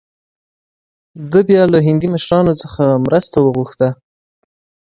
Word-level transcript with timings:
ده 1.31 1.41
له 1.73 1.79
هندي 1.87 2.07
مشرانو 2.15 2.53
څخه 2.61 2.83
مرسته 3.05 3.37
وغوښته. 3.41 3.89